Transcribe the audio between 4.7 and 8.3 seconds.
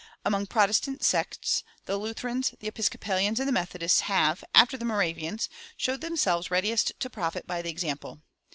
the Moravians) shown themselves readiest to profit by the example.